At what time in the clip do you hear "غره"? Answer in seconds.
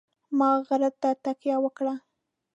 0.67-0.89